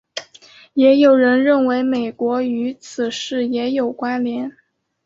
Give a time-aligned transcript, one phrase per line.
[0.73, 4.51] 也有人认为美国与此事也有关连。